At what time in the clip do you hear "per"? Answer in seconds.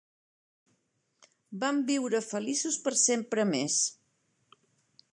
2.89-2.97